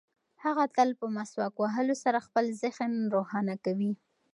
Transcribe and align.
هغه 0.43 0.63
تل 0.75 0.89
په 0.99 1.05
مسواک 1.15 1.53
وهلو 1.57 1.95
سره 2.03 2.25
خپل 2.27 2.45
ذهن 2.61 2.91
روښانه 3.13 3.55
کوي. 3.65 3.91